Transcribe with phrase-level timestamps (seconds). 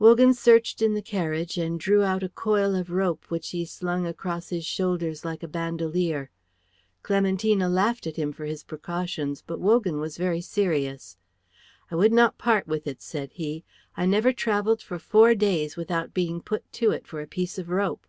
[0.00, 4.08] Wogan searched in the carriage and drew out a coil of rope which he slung
[4.08, 6.32] across his shoulders like a bandolier.
[7.04, 11.16] Clementina laughed at him for his precautions, but Wogan was very serious.
[11.92, 13.62] "I would not part with it," said he.
[13.96, 17.68] "I never travelled for four days without being put to it for a piece of
[17.68, 18.04] rope."